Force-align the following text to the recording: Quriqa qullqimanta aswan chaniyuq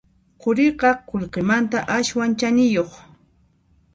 Quriqa 0.41 0.89
qullqimanta 1.09 1.77
aswan 1.97 2.31
chaniyuq 2.39 2.91